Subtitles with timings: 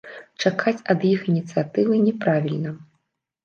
[0.45, 2.77] Чакаць ад іх ініцыятывы няправільна.